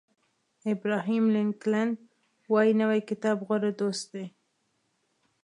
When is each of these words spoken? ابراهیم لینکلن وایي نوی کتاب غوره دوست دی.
ابراهیم 0.73 1.25
لینکلن 1.35 1.89
وایي 2.51 2.73
نوی 2.81 2.99
کتاب 3.09 3.37
غوره 3.47 3.71
دوست 3.81 4.05
دی. 4.13 4.25